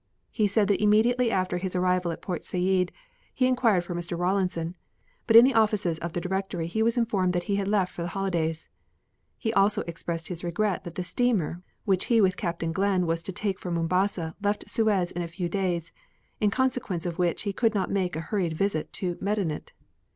He 0.31 0.47
said 0.47 0.67
that 0.67 0.81
immediately 0.81 1.29
after 1.29 1.59
his 1.59 1.75
arrival 1.75 2.11
at 2.11 2.23
Port 2.23 2.43
Said 2.43 2.91
he 3.35 3.45
inquired 3.45 3.83
for 3.83 3.93
Mr. 3.93 4.17
Rawlinson, 4.17 4.75
but 5.27 5.35
in 5.35 5.45
the 5.45 5.53
offices 5.53 5.99
of 5.99 6.13
the 6.13 6.19
directory 6.19 6.65
he 6.65 6.81
was 6.81 6.97
informed 6.97 7.33
that 7.33 7.43
he 7.43 7.57
had 7.57 7.67
left 7.67 7.91
for 7.91 8.01
the 8.01 8.07
holidays. 8.07 8.67
He 9.37 9.49
expressed 9.85 10.25
also 10.25 10.33
his 10.33 10.43
regret 10.43 10.85
that 10.85 10.95
the 10.95 11.03
steamer 11.03 11.61
which 11.85 12.05
he 12.05 12.19
with 12.19 12.35
Captain 12.35 12.71
Glenn 12.71 13.05
was 13.05 13.21
to 13.21 13.31
take 13.31 13.59
for 13.59 13.69
Mombasa 13.69 14.33
left 14.41 14.67
Suez 14.67 15.11
in 15.11 15.21
a 15.21 15.27
few 15.27 15.47
days, 15.47 15.91
in 16.39 16.49
consequence 16.49 17.05
of 17.05 17.19
which 17.19 17.43
he 17.43 17.53
could 17.53 17.75
not 17.75 17.91
make 17.91 18.15
a 18.15 18.21
hurried 18.21 18.53
visit 18.53 18.91
to 18.93 19.19
Medinet. 19.21 19.71